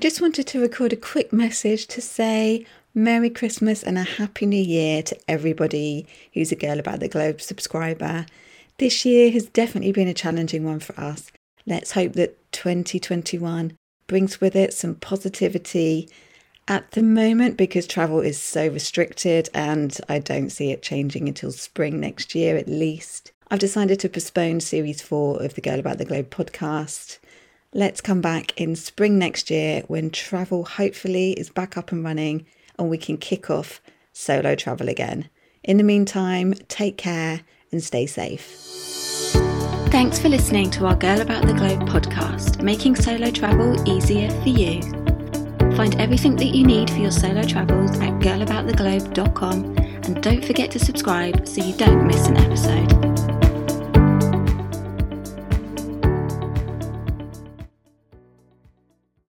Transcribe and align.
just 0.00 0.22
wanted 0.22 0.46
to 0.46 0.60
record 0.62 0.94
a 0.94 0.96
quick 0.96 1.30
message 1.30 1.86
to 1.88 2.00
say 2.00 2.64
Merry 2.94 3.28
Christmas 3.28 3.82
and 3.82 3.98
a 3.98 4.02
Happy 4.02 4.46
New 4.46 4.56
Year 4.56 5.02
to 5.02 5.18
everybody 5.28 6.06
who's 6.32 6.50
a 6.50 6.56
Girl 6.56 6.78
About 6.78 7.00
the 7.00 7.08
Globe 7.08 7.42
subscriber. 7.42 8.24
This 8.78 9.04
year 9.04 9.30
has 9.30 9.44
definitely 9.44 9.92
been 9.92 10.08
a 10.08 10.14
challenging 10.14 10.64
one 10.64 10.80
for 10.80 10.98
us. 10.98 11.30
Let's 11.66 11.92
hope 11.92 12.14
that 12.14 12.38
2021 12.52 13.76
brings 14.06 14.40
with 14.40 14.56
it 14.56 14.72
some 14.72 14.94
positivity 14.94 16.08
at 16.66 16.92
the 16.92 17.02
moment 17.02 17.58
because 17.58 17.86
travel 17.86 18.20
is 18.20 18.40
so 18.40 18.68
restricted 18.68 19.50
and 19.52 19.98
I 20.08 20.18
don't 20.18 20.48
see 20.48 20.70
it 20.70 20.82
changing 20.82 21.28
until 21.28 21.52
spring 21.52 22.00
next 22.00 22.34
year 22.34 22.56
at 22.56 22.68
least. 22.68 23.32
I've 23.50 23.58
decided 23.58 24.00
to 24.00 24.08
postpone 24.08 24.60
series 24.60 25.02
four 25.02 25.42
of 25.42 25.52
the 25.52 25.60
Girl 25.60 25.78
About 25.78 25.98
the 25.98 26.06
Globe 26.06 26.30
podcast. 26.30 27.18
Let's 27.72 28.00
come 28.00 28.20
back 28.20 28.60
in 28.60 28.74
spring 28.74 29.16
next 29.16 29.48
year 29.48 29.84
when 29.86 30.10
travel 30.10 30.64
hopefully 30.64 31.34
is 31.34 31.50
back 31.50 31.76
up 31.76 31.92
and 31.92 32.02
running 32.02 32.46
and 32.76 32.90
we 32.90 32.98
can 32.98 33.16
kick 33.16 33.48
off 33.48 33.80
solo 34.12 34.56
travel 34.56 34.88
again. 34.88 35.30
In 35.62 35.76
the 35.76 35.84
meantime, 35.84 36.54
take 36.66 36.96
care 36.96 37.42
and 37.70 37.80
stay 37.80 38.06
safe. 38.06 38.42
Thanks 39.92 40.18
for 40.18 40.28
listening 40.28 40.70
to 40.72 40.86
our 40.86 40.96
Girl 40.96 41.20
About 41.20 41.46
the 41.46 41.52
Globe 41.52 41.88
podcast, 41.88 42.60
making 42.60 42.96
solo 42.96 43.30
travel 43.30 43.88
easier 43.88 44.30
for 44.42 44.48
you. 44.48 44.80
Find 45.76 45.94
everything 46.00 46.34
that 46.36 46.46
you 46.46 46.66
need 46.66 46.90
for 46.90 46.98
your 46.98 47.12
solo 47.12 47.44
travels 47.44 47.92
at 48.00 48.18
girlabouttheglobe.com 48.18 49.76
and 49.76 50.20
don't 50.20 50.44
forget 50.44 50.72
to 50.72 50.80
subscribe 50.80 51.46
so 51.46 51.62
you 51.62 51.76
don't 51.76 52.04
miss 52.04 52.26
an 52.26 52.36
episode. 52.36 52.79